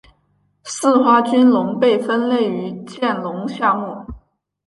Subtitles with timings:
[0.63, 4.03] 似花君龙被分类于剑龙下目。